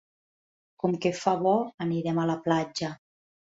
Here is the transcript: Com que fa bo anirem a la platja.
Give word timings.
Com 0.83 0.95
que 1.03 1.11
fa 1.17 1.33
bo 1.43 1.53
anirem 1.87 2.23
a 2.23 2.27
la 2.31 2.39
platja. 2.49 2.91